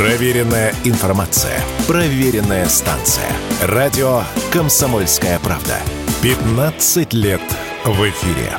Проверенная 0.00 0.72
информация. 0.84 1.60
Проверенная 1.86 2.64
станция. 2.70 3.26
Радио 3.60 4.22
«Комсомольская 4.50 5.38
правда». 5.40 5.76
15 6.22 7.12
лет 7.12 7.42
в 7.84 8.08
эфире. 8.08 8.50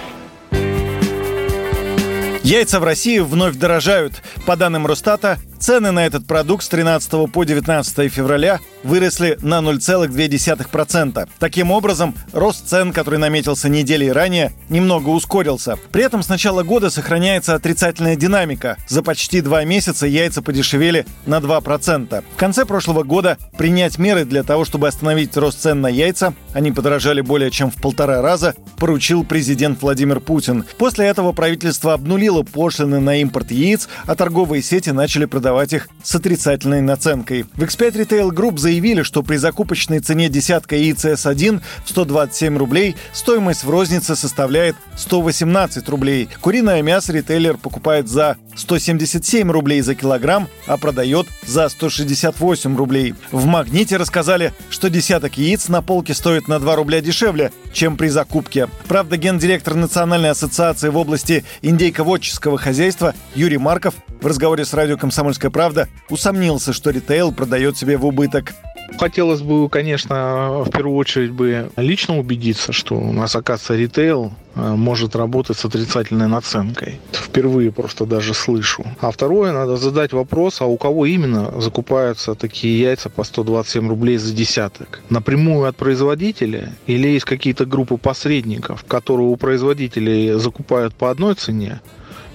Яйца 2.44 2.80
в 2.80 2.84
России 2.84 3.18
вновь 3.18 3.56
дорожают. 3.56 4.22
По 4.46 4.56
данным 4.56 4.86
Росстата, 4.86 5.40
цены 5.62 5.92
на 5.92 6.06
этот 6.06 6.26
продукт 6.26 6.64
с 6.64 6.68
13 6.70 7.32
по 7.32 7.44
19 7.44 8.12
февраля 8.12 8.60
выросли 8.84 9.38
на 9.42 9.60
0,2%. 9.60 11.30
Таким 11.40 11.72
образом, 11.72 12.16
рост 12.34 12.68
цен, 12.68 12.92
который 12.92 13.20
наметился 13.20 13.70
недели 13.70 14.08
ранее, 14.08 14.52
немного 14.70 15.10
ускорился. 15.10 15.78
При 15.92 16.04
этом 16.04 16.24
с 16.24 16.30
начала 16.30 16.64
года 16.64 16.90
сохраняется 16.90 17.54
отрицательная 17.54 18.16
динамика. 18.16 18.78
За 18.88 19.04
почти 19.04 19.42
два 19.42 19.64
месяца 19.64 20.08
яйца 20.08 20.42
подешевели 20.42 21.06
на 21.26 21.38
2%. 21.38 22.24
В 22.34 22.38
конце 22.38 22.66
прошлого 22.66 23.04
года 23.04 23.38
принять 23.58 24.00
меры 24.00 24.26
для 24.26 24.44
того, 24.44 24.66
чтобы 24.66 24.88
остановить 24.88 25.38
рост 25.38 25.62
цен 25.62 25.82
на 25.82 25.88
яйца, 25.88 26.34
они 26.54 26.72
подорожали 26.72 27.22
более 27.22 27.52
чем 27.52 27.72
в 27.72 27.76
полтора 27.76 28.22
раза, 28.22 28.56
поручил 28.78 29.24
президент 29.24 29.82
Владимир 29.82 30.20
Путин. 30.20 30.66
После 30.78 31.06
этого 31.06 31.32
правительство 31.32 31.94
обнулило 31.94 32.44
пошлины 32.44 33.00
на 33.00 33.22
импорт 33.22 33.52
яиц, 33.52 33.88
а 34.06 34.16
торговые 34.16 34.62
сети 34.62 34.90
начали 34.90 35.26
продавать 35.26 35.74
их 35.74 35.90
с 36.04 36.16
отрицательной 36.16 36.82
наценкой. 36.82 37.46
В 37.54 37.64
X5 37.64 37.94
Retail 37.94 38.30
Group 38.30 38.58
заявили, 38.58 39.04
что 39.04 39.24
при 39.24 39.38
закупочной 39.38 40.00
цене 40.00 40.30
десятка 40.30 40.76
яиц 40.76 41.06
S1 41.06 41.62
в 41.86 41.90
127 41.90 42.58
рублей 42.58 42.96
стоимость 43.14 43.64
в 43.64 43.70
рознице 43.70 44.16
составляет 44.16 44.76
118 44.98 45.88
рублей. 45.90 46.30
Куриное 46.42 46.82
мясо 46.82 47.14
ритейлер 47.14 47.58
покупает 47.58 48.08
за 48.08 48.38
177 48.56 49.50
рублей 49.52 49.82
за 49.82 49.96
килограмм, 49.96 50.48
а 50.68 50.78
продает 50.78 51.28
за 51.46 51.70
168 51.70 52.76
рублей. 52.76 53.16
В 53.32 53.46
«Магните» 53.46 53.98
рассказали, 53.98 54.54
что 54.70 54.90
десяток 54.90 55.38
яиц 55.38 55.68
на 55.68 55.82
полке 55.82 56.14
стоит 56.14 56.41
на 56.48 56.60
2 56.60 56.76
рубля 56.76 57.02
дешевле, 57.02 57.52
чем 57.74 57.98
при 57.98 58.08
закупке. 58.08 58.68
Правда, 58.88 59.18
гендиректор 59.18 59.76
Национальной 59.76 60.30
ассоциации 60.30 60.90
в 60.90 60.98
области 60.98 61.44
индейководческого 61.62 62.58
хозяйства 62.58 63.14
Юрий 63.36 63.58
Марков 63.58 63.96
в 64.22 64.26
разговоре 64.26 64.66
с 64.66 64.74
радио 64.74 64.98
«Комсомольская 64.98 65.52
правда» 65.52 65.88
усомнился, 66.10 66.74
что 66.74 66.92
ритейл 66.92 67.32
продает 67.32 67.78
себе 67.78 67.98
в 67.98 68.06
убыток. 68.06 68.54
Хотелось 68.98 69.42
бы, 69.42 69.68
конечно, 69.70 70.64
в 70.64 70.70
первую 70.70 70.96
очередь 70.96 71.32
бы 71.32 71.72
лично 71.78 72.20
убедиться, 72.20 72.72
что 72.72 72.96
у 72.96 73.12
нас, 73.12 73.36
оказывается, 73.36 73.76
ритейл 73.76 74.32
э, 74.56 74.76
может 74.76 75.16
работать 75.16 75.58
с 75.58 75.66
отрицательной 75.66 76.28
наценкой. 76.28 77.00
Впервые 77.12 77.72
просто 77.72 78.06
даже 78.06 78.34
слышу. 78.34 78.86
А 79.00 79.12
второе, 79.12 79.54
надо 79.54 79.78
задать 79.78 80.14
вопрос, 80.14 80.62
а 80.62 80.66
у 80.66 80.78
кого 80.78 81.06
именно 81.06 81.60
закупаются 81.60 82.36
такие 82.36 82.80
яйца 82.80 83.10
по 83.10 83.24
127 83.24 83.90
рублей 83.90 84.18
за 84.18 84.34
десяток? 84.34 85.02
Напрямую 85.10 85.68
от 85.68 85.76
производителя 85.76 86.74
или 86.86 87.08
есть 87.08 87.26
какие-то 87.26 87.66
группы 87.66 87.98
посредников, 87.98 88.84
которые 88.88 89.28
у 89.28 89.36
производителей 89.36 90.34
закупают 90.34 90.94
по 90.94 91.10
одной 91.10 91.36
цене, 91.36 91.82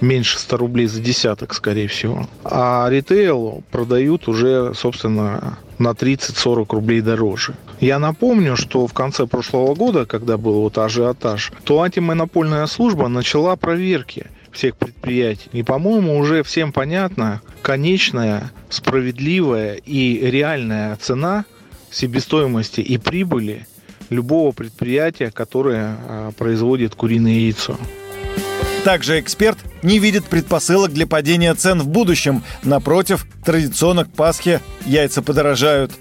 меньше 0.01 0.39
100 0.39 0.57
рублей 0.57 0.87
за 0.87 1.01
десяток, 1.01 1.53
скорее 1.53 1.87
всего. 1.87 2.27
А 2.43 2.87
ритейл 2.89 3.63
продают 3.71 4.27
уже, 4.27 4.73
собственно, 4.75 5.57
на 5.77 5.89
30-40 5.89 6.67
рублей 6.69 7.01
дороже. 7.01 7.55
Я 7.79 7.99
напомню, 7.99 8.55
что 8.55 8.87
в 8.87 8.93
конце 8.93 9.27
прошлого 9.27 9.75
года, 9.75 10.05
когда 10.05 10.37
был 10.37 10.61
вот 10.61 10.77
ажиотаж, 10.77 11.51
то 11.63 11.81
антимонопольная 11.81 12.65
служба 12.65 13.07
начала 13.07 13.55
проверки 13.55 14.27
всех 14.51 14.75
предприятий. 14.75 15.49
И, 15.51 15.61
по-моему, 15.61 16.17
уже 16.17 16.41
всем 16.43 16.71
понятно, 16.71 17.41
конечная, 17.61 18.51
справедливая 18.69 19.75
и 19.75 20.19
реальная 20.31 20.95
цена 20.95 21.45
себестоимости 21.91 22.81
и 22.81 22.97
прибыли 22.97 23.67
любого 24.09 24.51
предприятия, 24.51 25.31
которое 25.31 25.97
а, 26.07 26.31
производит 26.31 26.95
куриное 26.95 27.33
яйцо. 27.33 27.77
Также 28.87 29.19
эксперт 29.19 29.57
не 29.83 29.99
видит 29.99 30.23
предпосылок 30.23 30.93
для 30.93 31.05
падения 31.05 31.53
цен 31.55 31.81
в 31.81 31.89
будущем. 31.89 32.41
Напротив, 32.63 33.27
традиционно 33.43 34.05
к 34.05 34.13
Пасхе 34.13 34.61
яйца 34.85 35.21
подорожают. 35.21 35.91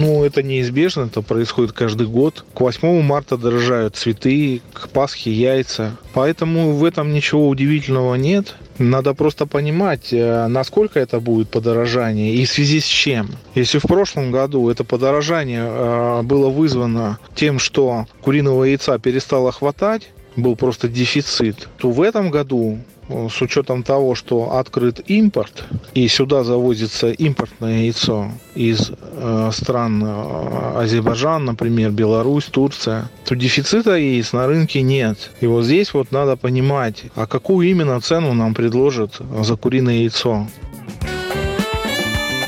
Ну, 0.00 0.24
это 0.24 0.42
неизбежно, 0.42 1.02
это 1.02 1.20
происходит 1.20 1.72
каждый 1.72 2.06
год. 2.06 2.46
К 2.54 2.62
8 2.62 3.02
марта 3.02 3.36
дорожают 3.36 3.94
цветы, 3.96 4.62
к 4.72 4.88
Пасхе 4.88 5.32
яйца. 5.32 5.98
Поэтому 6.14 6.72
в 6.72 6.82
этом 6.86 7.12
ничего 7.12 7.46
удивительного 7.46 8.14
нет. 8.14 8.54
Надо 8.78 9.12
просто 9.12 9.44
понимать, 9.44 10.14
э, 10.14 10.46
насколько 10.46 10.98
это 10.98 11.20
будет 11.20 11.50
подорожание 11.50 12.34
и 12.34 12.46
в 12.46 12.50
связи 12.50 12.80
с 12.80 12.86
чем. 12.86 13.28
Если 13.54 13.78
в 13.78 13.82
прошлом 13.82 14.32
году 14.32 14.70
это 14.70 14.82
подорожание 14.82 15.66
э, 15.66 16.22
было 16.22 16.48
вызвано 16.48 17.18
тем, 17.34 17.58
что 17.58 18.06
куриного 18.22 18.64
яйца 18.64 18.98
перестало 18.98 19.52
хватать, 19.52 20.08
был 20.36 20.56
просто 20.56 20.88
дефицит, 20.88 21.68
то 21.78 21.90
в 21.90 22.00
этом 22.00 22.30
году 22.30 22.78
э, 23.08 23.28
с 23.30 23.40
учетом 23.42 23.82
того, 23.82 24.14
что 24.14 24.56
открыт 24.56 25.00
импорт, 25.06 25.64
и 25.94 26.08
сюда 26.08 26.44
завозится 26.44 27.10
импортное 27.10 27.82
яйцо 27.82 28.30
из 28.54 28.90
э, 28.90 29.50
стран 29.52 30.02
э, 30.04 30.82
Азербайджан, 30.82 31.44
например, 31.44 31.90
Беларусь, 31.90 32.44
Турция, 32.44 33.10
то 33.24 33.34
дефицита 33.34 33.96
яиц 33.96 34.32
на 34.32 34.46
рынке 34.46 34.82
нет. 34.82 35.30
И 35.40 35.46
вот 35.46 35.64
здесь 35.64 35.94
вот 35.94 36.12
надо 36.12 36.36
понимать, 36.36 37.04
а 37.14 37.26
какую 37.26 37.68
именно 37.68 38.00
цену 38.00 38.32
нам 38.34 38.54
предложат 38.54 39.20
за 39.40 39.56
куриное 39.56 40.00
яйцо. 40.00 40.46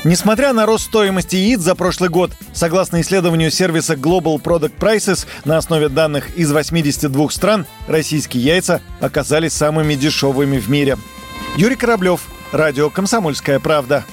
Несмотря 0.05 0.53
на 0.53 0.67
рост 0.67 0.85
стоимости 0.85 1.35
яиц 1.35 1.61
за 1.61 1.73
прошлый 1.73 2.11
год, 2.11 2.31
согласно 2.53 3.01
исследованию 3.01 3.49
сервиса 3.49 3.95
Global 3.95 4.39
Product 4.39 4.73
Prices 4.79 5.25
на 5.45 5.57
основе 5.57 5.89
данных 5.89 6.37
из 6.37 6.51
82 6.51 7.29
стран, 7.31 7.65
российские 7.87 8.43
яйца 8.43 8.81
оказались 8.99 9.53
самыми 9.53 9.95
дешевыми 9.95 10.59
в 10.59 10.69
мире. 10.69 10.99
Юрий 11.57 11.75
Кораблев, 11.75 12.21
Радио 12.51 12.91
«Комсомольская 12.91 13.59
правда». 13.59 14.05